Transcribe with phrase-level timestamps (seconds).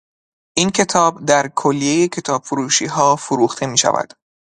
[0.57, 4.13] این کتاب در کلیهی کتابفروشیها فروخته میشود.